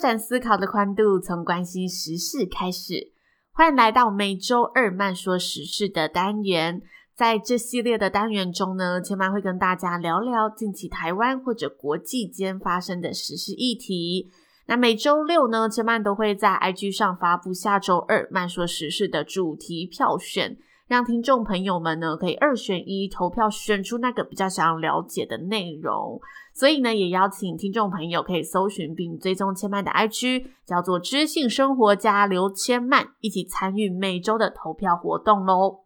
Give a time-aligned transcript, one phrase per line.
[0.00, 3.12] 展思考的宽度，从关心时事开始。
[3.52, 6.80] 欢迎来到每周二慢说时事的单元。
[7.14, 14.30] 在这系列的单元中呢，千曼会跟大家聊聊近期台湾或者国际间发生的时事议题。
[14.66, 26.18] 那每周六呢，千曼都会在 IG 上发布下周二慢说时事的主题票选，让听众朋友们呢可以二选一投票选出那个比较想要了解的内容。
[26.60, 35.84] 所以呢，也邀请听众朋友可以搜寻并追踪千曼的 IG，叫做知性生活家刘千曼，一起参与每周的投票活动喽。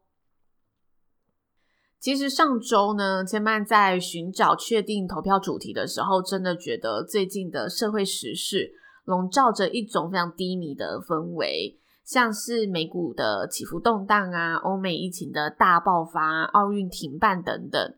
[2.01, 8.73] 其实上周呢，千曼在寻找确定投票主题的时候，真的觉得最近的社会时事
[9.05, 17.95] 笼罩着一种非常低迷的氛围，像是美股的起伏动荡啊，欧美疫情的大爆发，奥运停办等等。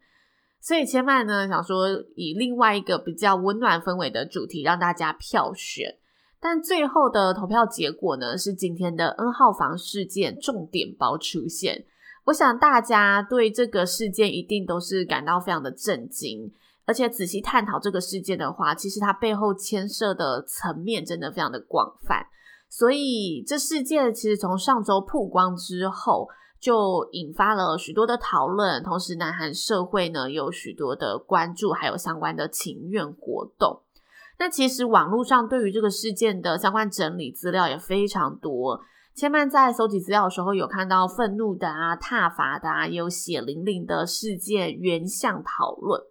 [0.67, 1.86] 所以千曼呢想说，
[2.17, 5.97] 以另外一个比较温暖氛围的主题让大家票选，
[6.41, 11.84] 但最后的投票结果呢是今天的 N 号房事件重点包出现。
[12.25, 16.53] 我想大家对这个事件一定都是感到非常的震惊，
[16.84, 22.27] 而且仔细探讨这个事件的话，其实它背后牵涉的层面真的非常的广泛。
[22.69, 26.28] 所以这事件其实从上周曝光之后，
[26.59, 33.83] 就引发了许多的讨论，同时南韩社会呢有许多的关注，还有相关的请愿活动。
[34.39, 38.83] 那其实网络上对于这个事件的相关整理资料也非常多。
[39.15, 46.03] 千曼在搜集资料的时候，有看到愤怒的啊、挞伐的啊，有血淋淋的事件原项讨论。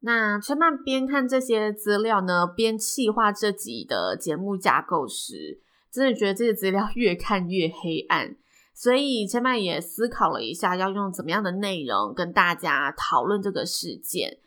[0.00, 5.60] 那千曼边看这些资料呢，边企划这集的节目架构时，
[5.90, 8.36] 真的觉得这些资料 越看越黑暗。
[8.74, 14.38] 所以千曼也思考了一下，要用怎么样的内容跟大家讨论这个事件。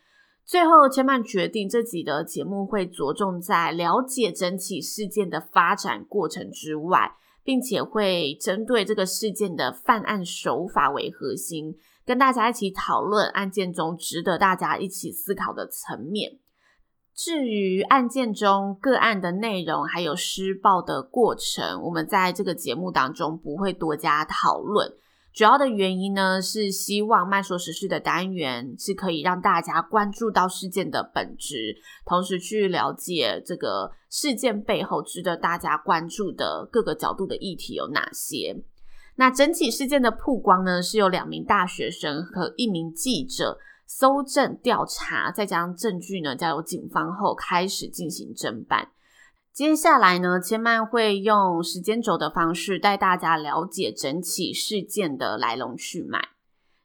[0.44, 16.38] 最后，千曼决定这集的节目会着重在了解整起事件的发展过程之外，并且会针对这个事件的犯案手法为核心，跟大家一起讨论案件中值得大家一起思考的层面。
[17.18, 24.88] 至于案件中个案的内容，还有施暴的过程，我们在这个节目当中不会多加讨论。
[25.34, 38.56] 主要的原因呢，是希望慢说时事的单元是可以让大家关注到事件的本质，同时去了解这个事件背后值得大家关注的各个角度的议题有哪些。
[39.16, 43.58] 那整起事件的曝光呢，是由两名大学生和一名记者。
[43.88, 48.90] 搜证调查，再将证据呢交由警方后，开始进行侦办。
[49.50, 56.20] 接下来呢，千曼会用时间轴的方式带大家了解整起事件的来龙去脉。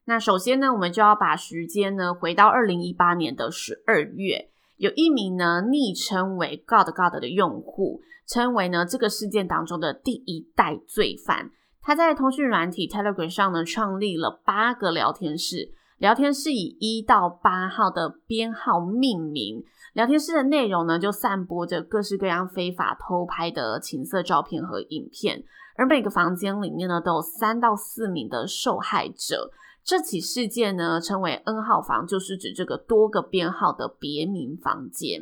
[0.05, 11.51] 那首先呢，我们就要把时间呢回到二零一八年的十二月，有一名呢昵称为 God God 的用户，称为呢这个事件当中的第一代罪犯。
[11.81, 15.73] 他在通讯软体 Telegram 上呢创立了八个聊天室。
[16.03, 25.41] 聊天室以一到八号的编号命名，聊天室的内容呢，就散播着各式各样非法偷拍的情色照片和影片，
[25.77, 29.49] 而每个房间里面呢，都有三到四名的受害者。
[29.81, 35.21] 这起事件呢，称为 N 号房，就是指这个多个编号的别名房间。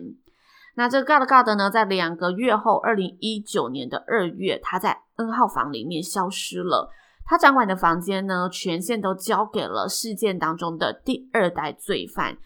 [0.73, 6.89] 那这个 God God 呢，在两个月后，二零一九年的二月，他在 N 号房里面消失了。
[7.31, 12.37] 他掌管的房间呢，权限都交给了事件当中的第二代罪犯，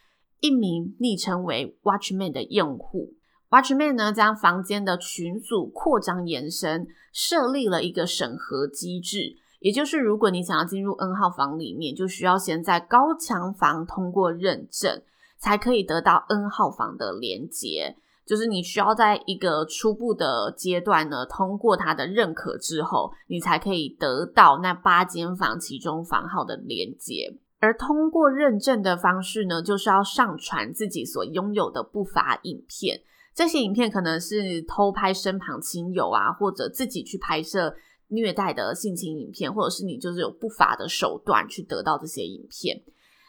[0.41, 3.15] 一名昵称为 Watchman 的用户。
[3.49, 15.01] Watchman 呢，将房间的群组扩张延伸，设立了一个审核机制，也就是如果你想要进入 N 号房里面，就需要先在高墙房通过认证，
[15.39, 17.97] 才可以得到 N 号房的连接。
[18.25, 27.37] 就是你需要在一个初步的阶段呢，通过他的认可之后，你才可以得到那八间房其中房号的连接。
[27.59, 33.01] 而通过认证的方式呢，就是要上传自己所拥有的不法影片。
[33.33, 37.75] 这些影片可能是偷拍身旁亲友啊，或者自己去拍摄
[38.07, 42.81] 虐待的性侵影片，或者是你就是有不法的手段去得到这些影片。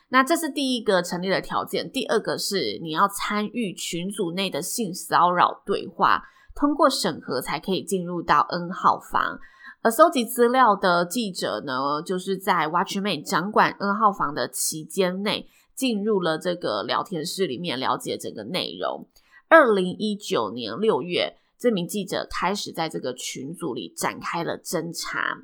[0.09, 1.91] 那这是第一个成立的条件。
[1.91, 6.23] 第二个是你要参与群组内的性骚扰对话，
[6.55, 9.39] 通过审核才可以进入到 N 号房。
[9.83, 19.09] 而搜集资料的记者呢，就是在 Watchman 掌管 N 号房的期间内，进入了这个聊天室里面了解整个内容。
[19.49, 25.43] 二零一九年六月，这名记者开始在这个群组里展开了侦查。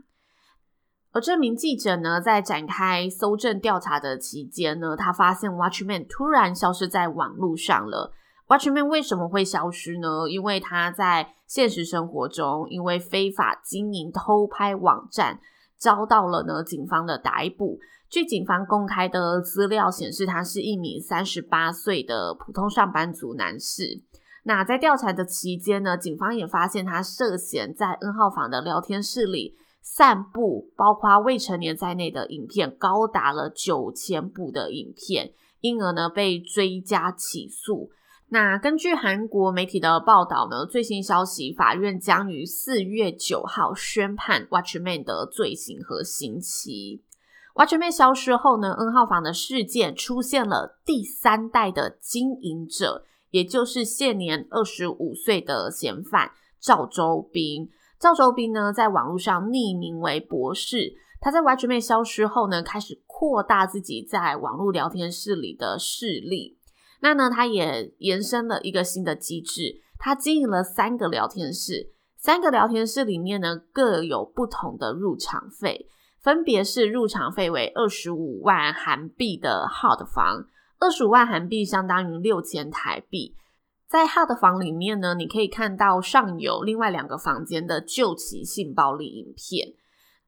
[1.13, 8.13] 而这名记者呢，在展开搜证调查的期间呢，他发现 Watchman 突然消失在网络上了。
[8.49, 10.29] Watchman 为什么会消失呢？
[10.29, 15.39] 因为他在现实生活中，因为非法经营偷拍网站，
[15.79, 17.79] 遭到了呢警方的逮捕。
[18.09, 24.03] 据警方公开的资料显示，他是一名三十八岁的普通上班族男士。
[24.45, 37.91] 那在调查的期间呢，警方也发现他涉嫌在 N 号房的聊天室里散布包括未成年在内的影片，高达了九千部的影片，因而呢被追加起诉。
[38.29, 47.03] 那根据韩国媒体的报道呢，最新消息，法院将于四月九号宣判 Watchman 的罪行和刑期。
[47.55, 57.69] Watchman 消失后呢，N 号房的事件出现了第三代的经营者，也就是现年二十五岁的嫌犯赵周斌。
[58.03, 66.59] 赵周斌呢，在网络上匿名为博士，他在 Watchman 消失后呢，开始扩大自己在网络聊天室里的势力。
[67.01, 75.87] 那呢，他也延伸了一个新的机制，他经营了三个聊天室，三个聊天室里面呢，各有不同的入场费，
[76.19, 80.49] 分别是入场费为二十五万韩币的 Hot 房，
[80.81, 83.37] 二十五万韩币相当于六千台币。
[83.93, 89.75] 在 Hot 房里面呢，你可以看到上有另外两个房间的旧期性暴力影片。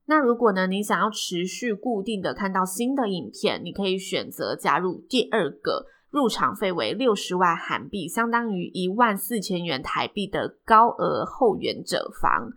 [0.04, 5.86] 那如果呢，你想要持续固定的看到新的影片，你可以选择加入第二个。
[6.10, 12.50] 入场费为六十万韩币，相当于一万四千元台币的高额后援者房。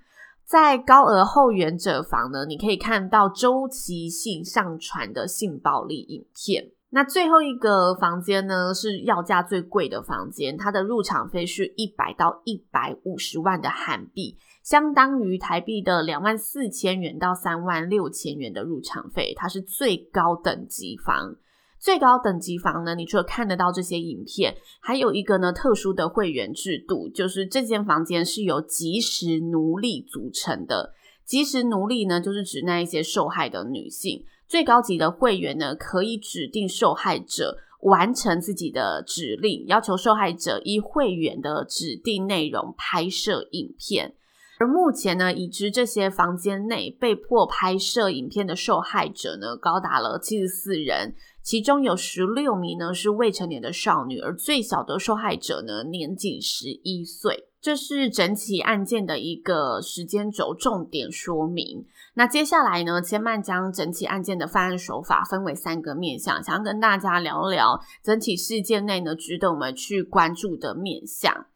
[0.44, 6.72] 在高额后援者房呢，你可以看到周期性上传的性暴力影片。
[6.90, 21.36] 那最后一个房间呢，是要价最贵的房间，它的入场费是一百到一百五十万的韩币，相当于台币的两万四千元到三万六千元的入场费，它是最高等级房。
[21.78, 30.94] 最高等级房呢，你除了看得到这些影片，还有一个呢特殊的会员制度，就是这间房间是由即时奴隶组成的。
[31.26, 34.24] 即时奴隶呢，就是指那一些受害的女性。
[34.48, 44.16] 最高级的会员呢，可以指定受害者完成自己的指令，要求受害者依会员的指定内容拍摄影片。
[44.60, 51.14] 而目前呢，已知这些房间内被迫拍摄影片的受害者呢，高达了七十四人。
[51.44, 57.46] 其中有十六名呢是未成年的少女，而最小的受害者呢年仅十一岁。
[57.68, 61.86] 这是整起案件的一个时间轴重点说明。
[62.14, 71.48] 那接下来呢，千曼将整起案件的犯案手法分为三个面向，想要跟大家聊聊整起事件内呢值得我们去关注的面向。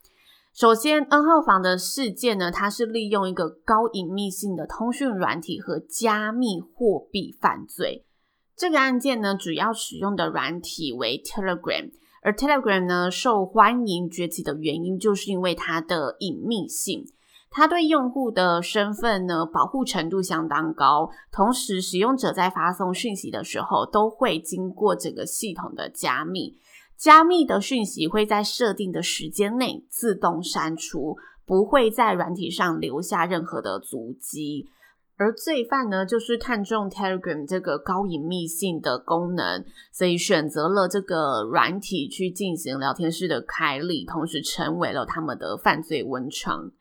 [0.53, 8.05] 首先，N 号房的事件呢，它是利用一个高隐秘性的通讯软体和加密货币犯罪。
[8.57, 11.89] 这个案件呢，主要使用的软体为 Telegram，
[12.21, 17.05] 而 Telegram 呢受欢迎崛起的原因，就是因为它的隐秘性，
[17.49, 26.57] 它对用户的身份呢保护程度相当高，同时使用者在发送讯息的时候，都会经过整个系统的加密，
[26.95, 34.69] 加密的讯息会在设定的时间内自动删除，不会在软体上留下任何的足迹。
[35.21, 46.71] 而罪犯呢，就是看中 Telegram 这个高隐秘性的功能，所以选择了这个软体去进行聊天室的开立，同时成为了他们的犯罪温床。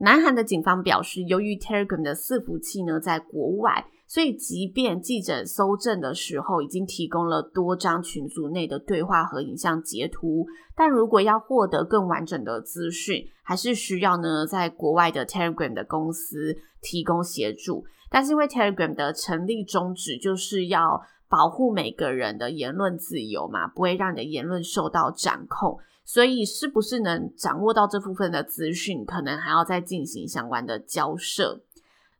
[0.00, 17.84] 南韩的警方表示，由于 Telegram 的伺服器呢在国外，所以即便记者搜证的时候已经提供了多张群组内的对话和影像截图，但如果要获得更完整的资讯，还是需要呢在国外的 Telegram 的公司提供协助。
[18.10, 25.78] 但是因为 Telegram 的成立宗旨就是要保护每个人的言论自由嘛，不会让你的言论受到掌控。
[26.06, 31.60] 所以，是不是能掌握到这部分的资讯，可能还要再进行相关的交涉。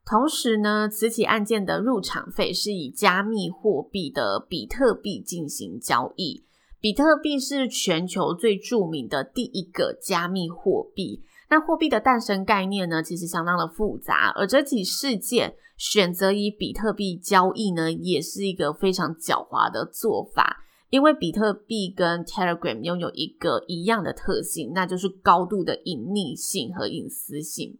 [0.09, 6.47] 同时呢，此起案件的入场费是以加密货币的比特币进行交易。
[6.81, 11.23] 比特币是全球最著名的第一个加密货币。
[11.51, 20.65] 那货币的诞生概念呢，其实相当的复杂，而这起事件选择以比特币交易呢，也是一个非常狡猾的做法。
[20.89, 27.79] 因为比特币跟 Telegram 拥有一个一样的特性，那就是高度的隐匿性和隐私性。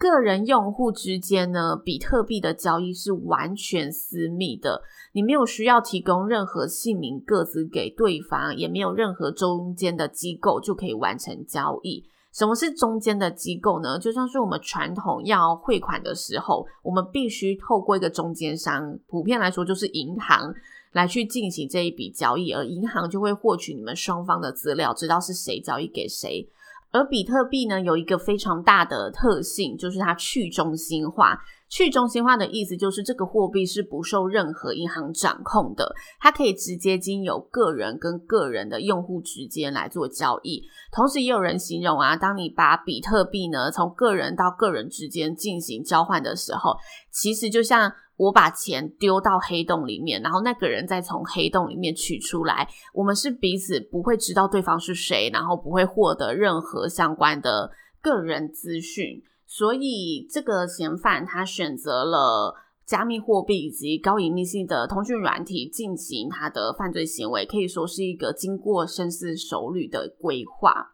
[0.00, 4.80] 个人用户之间呢，比特币的交易是完全私密的，
[5.12, 12.02] 你没有需要提供任何姓名、个资给对方，也没有任何中间的机构就可以完成交易。
[12.32, 13.98] 什么是中间的机构呢？
[13.98, 20.54] 就像是我们传统要汇款的时候，我们必须透过一个中间商，普遍来说就是银行。
[20.92, 26.44] 来去进行这一笔交易，而银行就会获取你们双方的资料，知道是谁交易给谁。
[26.92, 31.40] 而比特币呢，有一个非常大的特性，就是它去中心化。
[31.68, 40.64] 去中心化的意思就是这个货币是不受任何银行掌控的，它可以直接经由个人跟个人的用户之间来做交易。
[40.90, 46.76] 同时，也有人形容啊，当你把比特币呢从个人到个人之间进行交换的时候，
[47.12, 47.92] 其实就像。
[48.20, 52.68] 我把钱丢到黑洞里面，然后那个人再从黑洞里面取出来。
[52.92, 57.70] 我们是彼此不会知道对方是谁，然后不会获得任何相关的
[58.02, 59.22] 个人资讯。
[59.46, 70.92] 所以这个嫌犯他选择了加密货币以及高隐秘性的通讯软体进行他的犯罪行为，可以说是一个经过深思熟虑的规划。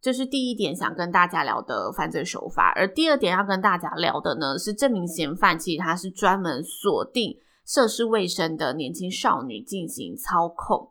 [0.00, 7.36] 这是第一点想跟大家聊的犯罪手法，而第二点要跟大家聊的呢，是这名嫌犯其实他是专门锁定
[7.66, 10.90] 涉世未深的年轻少女进行操控。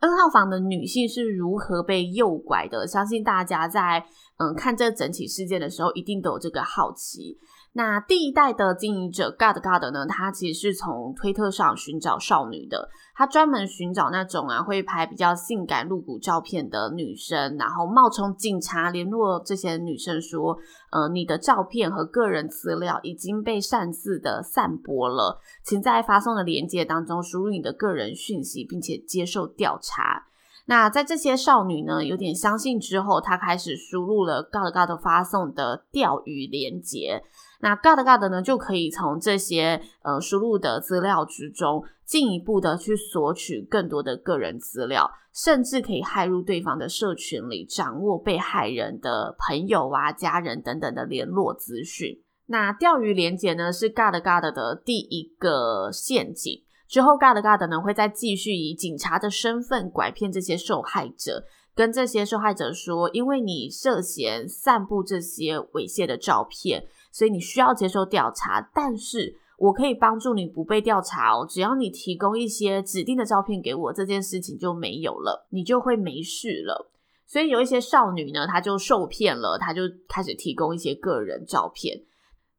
[0.00, 2.86] N 号房的女性是如何被诱拐的？
[2.86, 4.04] 相信大家在
[4.38, 7.38] 嗯看这整起事件的时候，一定都有这个好奇。
[7.72, 20.56] 那第一代的经营者 God God 呢，他其实是从推特上寻找少女的，他专门寻找那种啊会拍比较性感露骨照片的女生，然后冒充警察联络这些女生说，
[20.90, 30.26] 呃，你的照片和个人资料已经被擅自的散播了，请在发送的链接当中输入你的个人讯息，并且接受调查。
[30.68, 37.22] 那在这些少女呢有点相信之后，她开始输入了 God God 发送的钓鱼链接。
[37.60, 52.20] 那 God God 呢，就可以从这些呃输入的资料之中，进一步的去索取更多的个人资料，甚至可以骇入对方的社群里，掌握被害人的朋友啊、家人等等的联络资讯。
[52.48, 56.62] 那钓鱼连接呢，是 God God 的第一个陷阱。
[56.88, 66.86] 之后 God God 呢，会再继续以警察的身份拐骗这些受害者，跟这些受害者说，因为你涉嫌散布这些猥亵的照片。
[67.12, 71.46] 所以你需要接受调查，但是我可以帮助你不被调查哦。
[71.48, 76.90] 只要你提供一些指定的照片给我，这件事情就没有了，你就会没事了。
[77.26, 81.98] 所以有一些少女呢，她就受骗了，她就开始提供一些个人照片。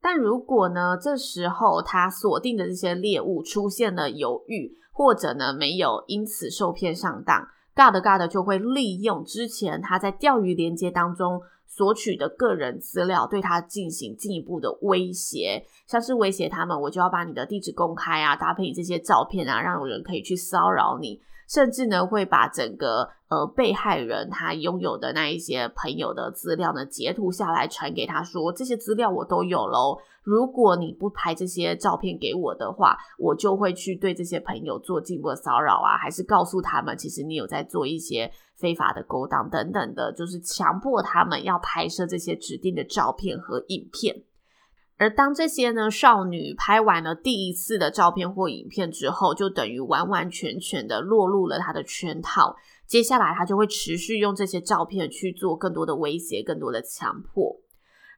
[0.08, 7.46] 但如果呢，这时候他锁定的这些猎物出现了犹豫，或者呢没有因此受骗上当
[7.76, 11.42] ，God God 就会利用之前他在钓鱼连接当中。
[11.70, 38.32] 索取的个人资料，对他进行进一步的威胁，像是威胁他们，我就要把你的地址公开啊，搭配你这些照片啊，让有人可以去骚扰你，甚至呢会把整个呃被害人他拥有的那一些朋友的资料呢截图下来传给他说，这些资料我都有喽，如果你不拍这些照片给我的话，我就会去对这些朋友做进一步的骚扰啊，还是告诉他们其实你有在做一些。
[38.60, 44.24] 非法的勾当等等的，就是强迫他们要拍摄这些指定的照片和影片。
[44.98, 52.56] 而当这些呢少女拍完了第一次的照片或影片之后，就等于完完全全的落入了他的圈套。
[52.88, 57.58] 接下来他就会持续用这些照片去做更多的威胁、更多的强迫。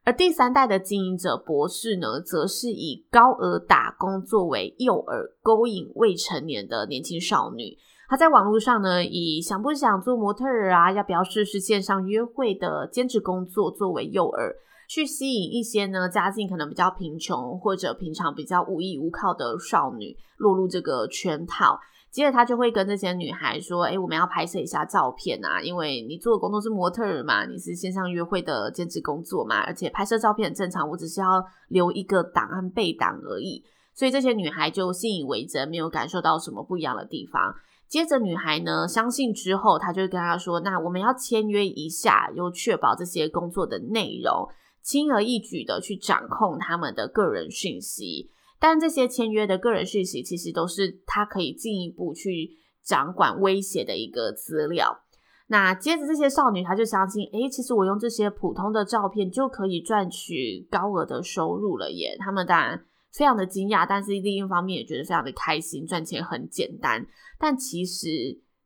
[0.05, 7.77] 而第三代的经营者博士呢，则是以高额打工作为诱饵，勾引未成年的年轻少女。
[8.07, 14.55] 他在网络上呢，以想不想做模特儿啊，要不要试试线上约会的兼职工作作为诱饵，
[14.89, 21.79] 去吸引一些呢家境可能比较贫穷或者平常比较无依无靠的少女落入这个圈套。
[22.10, 37.53] 接着他就会跟这些女孩说：“诶，我们要拍摄一下照片啊，因为你做的工作是模特儿嘛，你是线上约会的兼职工作嘛，而且拍摄照片很正常，我只是要留一个档案备档而已。”所以这些女孩就信以为真，没有感受到什么不一样的地方。
[37.88, 44.48] 接着，女孩呢相信之后，她就跟他说：“那我们要签约一下，又确保这些工作的内容，
[44.81, 48.31] 轻而易举的去掌控他们的个人讯息。
[48.59, 55.00] 但这些签约的个人讯息，其实都是他可以进一步去掌管威胁的一个资料。
[55.48, 62.15] 那接着这些少女，她就相信，诶，其实我用这些普通的照片就可以赚取高额的收入了耶。
[62.19, 67.03] 他们当然非常的惊讶，但是另一方面也觉得非常的开心，赚钱很简单。
[67.39, 68.07] 但其实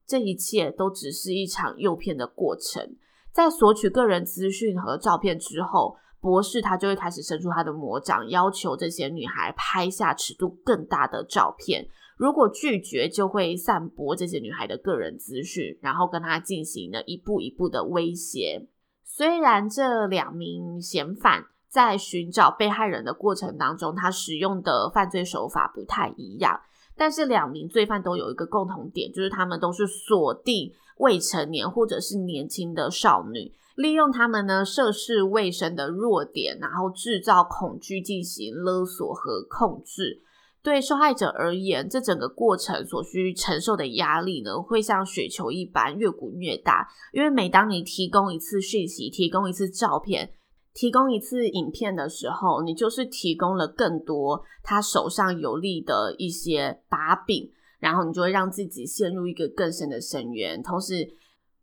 [0.05, 2.97] 这一切都只是一场诱骗的过程。
[3.33, 11.87] 在索取个人资讯和照片之后，博士他就会开始伸出他的魔掌，要求这些女孩拍下尺度更大的照片。
[12.15, 18.67] 如果拒绝，就会散播这些女孩的个人资讯，然后跟她进行了一步一步的威胁。
[19.03, 26.61] 虽然这两名嫌犯在寻找被害人的过程当中，他使用的犯罪手法不太一样，
[26.95, 40.21] 但是两名罪犯都有一个共同点，就是他们都是锁定未成年或者是年轻的少女，利用他们呢涉世未深的弱点，然后制造恐惧，进行勒索和控制。
[40.61, 46.87] 对受害者而言，这整个过程所需承受的压力呢，会像雪球一般越滚越大。
[47.11, 50.31] 因为每当你提供一次讯息、提供一次照片、
[50.73, 60.63] 提供一次影片的时候，你就是提供了更多他手上有利的一些把柄，然后你就会让自己陷入一个更深的深渊。
[60.63, 61.07] 同时，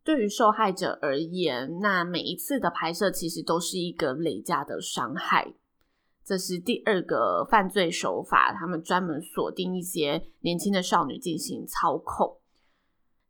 [0.03, 5.53] 对于受害者而言，那每一次的拍摄其实都是一个累加的伤害。
[6.23, 12.37] 这是第二个犯罪手法，他们专门锁定一些年轻的少女进行操控。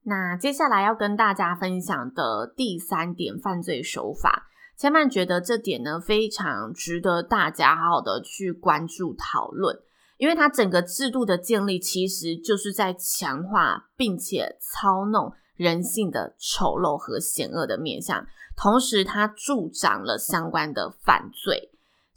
[0.03, 4.49] 那接下来要跟大家分享的第三点犯罪手法，
[4.81, 9.79] 千曼觉得这点呢非常值得大家好好的去关注讨论，
[10.17, 18.25] 因为它整个制度的建立其实就是在强化并且操弄人性的丑陋和险恶的面相，
[18.57, 21.70] 同时它助长了相关的犯罪。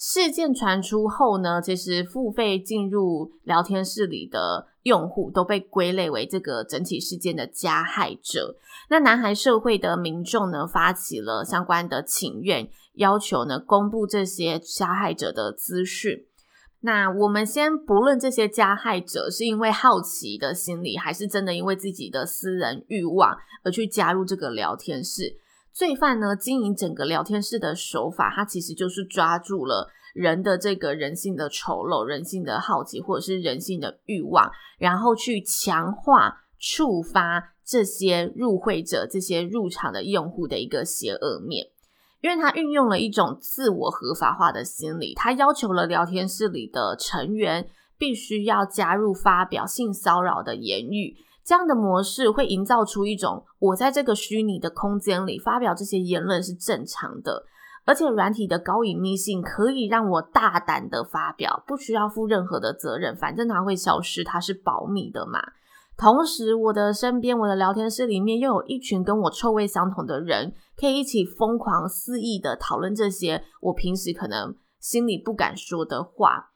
[0.07, 8.55] 事件传出后呢，其实付费进入聊天室里的用户都被归类为这个整体事件的加害者。
[8.91, 16.27] 那南韩社会的民众呢，发起了相关的请愿，要求呢公布这些加害者的资讯。
[16.81, 25.39] 那我们先不论这些加害者是因为好奇的心理，还是真的因为自己的私人欲望而去加入这个聊天室。
[25.75, 41.67] 罪犯呢，经营整个聊天室的手法，他其实就是抓住了人的这个人性的丑陋、人性的好奇，或者是人性的欲望，然后去强化、触发这些入会者、这些入场的用户的一个邪恶面。
[42.21, 51.17] 因为他运用了一种自我合法化的心理，他要求了聊天室里的成员必须要加入发表性骚扰的言语。
[51.45, 57.45] 这样的模式会营造出一种我在这个虚拟的空间里发表这些言论是正常的，
[57.85, 65.41] 而且软体的高隐秘性可以让我大胆的发表，不需要负任何的责任，反正它会消失，它是保密的嘛。
[65.97, 76.54] 同时，我的身边，我的聊天室里面又有一群跟我臭味相同的人，可以一起疯狂肆意的讨论这些我平时可能心里不敢说的话。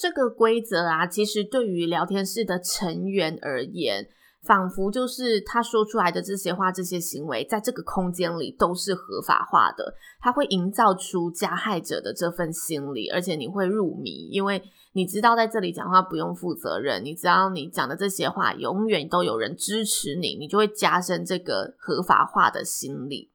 [0.00, 4.08] 这个规则啊，其实对于聊天室的成员而言，
[4.42, 9.94] 仿佛就是他说出来的这些话、这些行为，在这个空间里都是合法化的。
[10.18, 14.62] 他会营造出加害者的这份心理，而且你会入迷，因为
[14.94, 23.30] 你知道在这里讲话不用负责任，你知道你讲的这些话永远都有人支持你，你就会加深这个合法化的心理。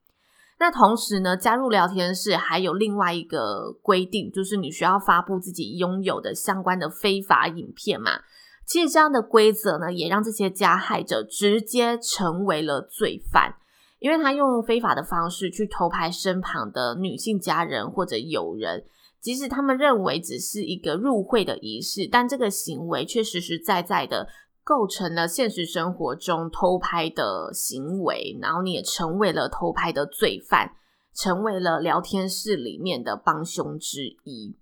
[0.57, 8.21] 那同时呢，加入聊天室还有另外一个规定，就是你需要发布自己拥有的相关的非法影片嘛。
[8.65, 13.55] 其实这样的规则呢，也让这些加害者直接成为了罪犯，
[13.99, 18.85] 因为他用非法的方式去偷拍身旁的女性家人或者友人，
[19.19, 24.29] 即使他们认为只是一个入会的仪式，但这个行为却实实在在的。
[24.65, 30.71] 构成了现实生活中偷拍的行为，然后你也成为了偷拍的罪犯，
[31.13, 34.57] 成为了聊天室里面的帮凶之一。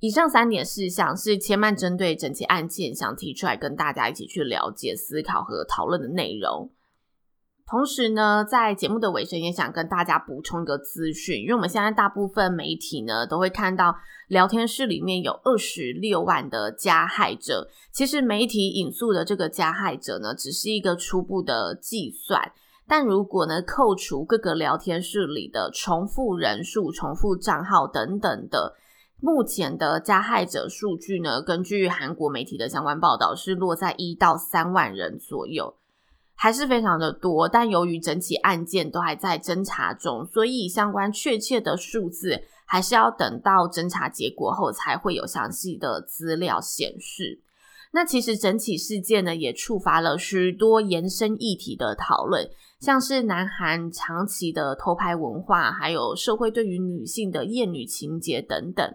[0.00, 6.68] 以上三点事项是千曼针对整起案件想提出来跟大家一起去了解、思考和讨论的内容。
[7.66, 13.96] 同时呢，在节目的尾声也想跟大家补充一个资讯，因为我们现在大部分媒体呢都会看到
[14.28, 17.68] 聊天室里面有二十六万的加害者。
[17.90, 22.52] 其实媒体引述的这个加害者呢，只是一个初步的计算，
[22.86, 28.76] 但如果呢扣除各个聊天室里的重复人数、重复账号等等的，
[29.20, 35.74] 目前的加害者数据呢，根据韩国媒体的相关报道是落在一到三万人左右。
[36.36, 47.40] 还是非常的多，但由于整起案件都还在侦查中，所以相关确切的数字还是要等到侦查结果后才会有详细的资料显示。
[47.92, 58.94] 那其实整起事件呢，也触发了许多延伸议题的讨论，像是南韩长期的偷拍文化，还有社会对于女性的厌女情结等等。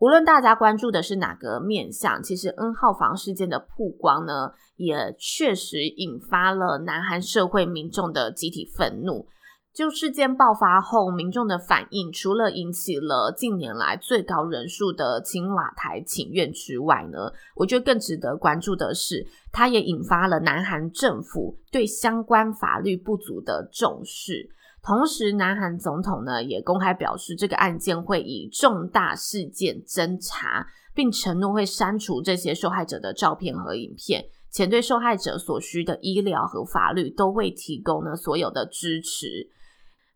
[0.00, 9.26] 无论大家关注的是哪个面向，其实 N 号房事件的曝光呢，也确实引发了南韩社会民众的集体愤怒。
[9.74, 24.48] 就事件爆发后，民众的反应除了引起了近年来最高人数的青瓦台请愿之外呢，我觉得更值得关注的是，它也引发了南韩政府对相关法律不足的重视。
[24.88, 39.50] 同时，南韩总统呢也公开表示，这个案件会以重大事件侦查，并承诺会删除这些受害者的照片和影片，且对受害者所需的医疗和法律都会提供呢所有的支持。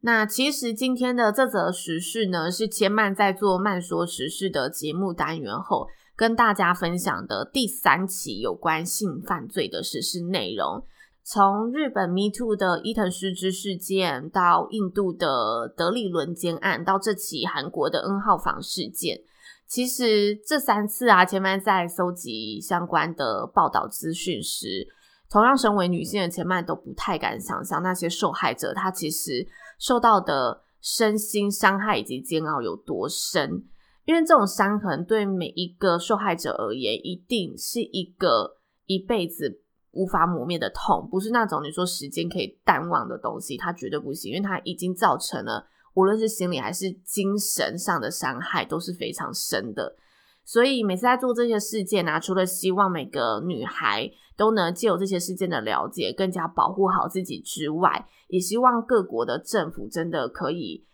[0.00, 10.82] 那其实今天的这则时事呢，是千曼在做慢说时事的节目单元后，跟大家分享的第三起有关性犯罪的时事内容。
[11.24, 19.20] 从日本 Me Too 的伊藤诗织事件，到印度的德里轮奸案，到这起韩国的 N 号房事件，
[19.66, 24.88] 其实这三次啊，前曼在搜集相关的报道资讯时，
[25.30, 29.46] 同样身为女性的前曼都不太敢想象那些受害者，她其实。
[29.78, 33.64] 受到的身心伤害以及煎熬有多深？
[34.04, 39.61] 因为这种伤痕对每一个受害者而言，一定是一个一辈子
[39.92, 49.96] 无法磨灭的痛，不是那种你说时间可以淡忘的东西，它绝对不行，因为它已经造成了无论是心理还是精神上的伤害都是非常深的。
[50.44, 60.84] 所以每次在做这些事件啊，除了希望每个女孩都能借由这些事件的了解，更加保护好自己之外，也希望各国的政府真的可以，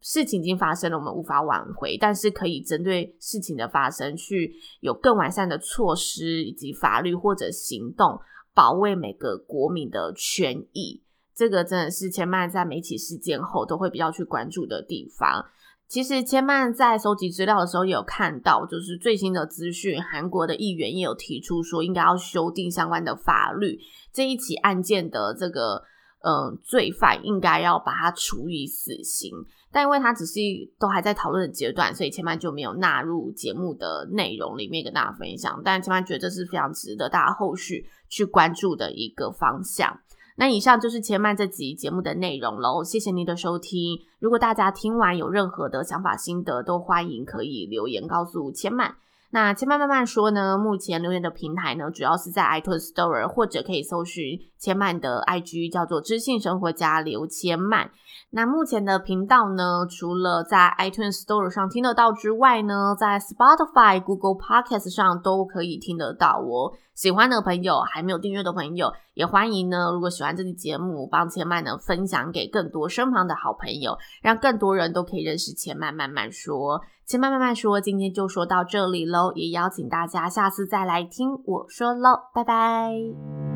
[0.00, 8.18] 事情已经发生了，我们无法挽回，但是可以针对事情的发生，去有更完善的措施以及法律或者行动，
[8.56, 11.02] 保卫每个国民的权益。
[11.34, 15.44] 这个真的是千曼在每起事件后都会比较去关注的地方。
[15.86, 23.78] 其实千曼在搜集资料的时候也有看到，就是最新的资讯，韩国的议员也有提出说，应该要修订相关的法律，
[24.12, 25.84] 这一起案件的这个
[26.24, 29.30] 嗯罪犯应该要把他处以死刑，
[29.76, 30.40] 但因为他只是
[30.78, 35.60] 都还在讨论的阶段，所以千曼就没有纳入节目的内容里面跟大家分享。
[35.62, 40.00] 但千曼觉得这是非常值得大家后续去关注的一个方向。
[40.36, 43.98] 那以上就是千曼这集节目的内容喽，谢谢您的收听。
[44.18, 48.96] 如果大家听完有任何的想法心得，都欢迎可以留言告诉千曼。
[49.30, 57.88] 那千曼慢慢说呢，目前留言的平台呢，主要是在 iTunes Store，或者可以搜寻千曼的 IG，叫做知性生活家刘千曼。
[58.30, 66.72] 那目前的频道呢，除了在 iTunes Store 上听得到之外呢，在 Spotify、Google Podcast 上都可以听得到哦。
[66.94, 69.92] 喜欢的朋友，还没有订阅的朋友，也欢迎呢。
[69.92, 76.80] 如果喜欢这期节目，帮千曼呢分享给更多身旁的好朋友，让更多人都可以认识千曼慢慢说。
[77.06, 83.55] 千曼慢慢说，今天就说到这里喽，也邀请大家下次再来听我说喽，拜拜。